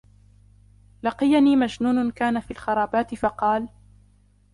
[1.03, 3.67] لَقِيَنِي مَجْنُونٌ كَانَ فِي الْخَرَابَاتِ فَقَالَ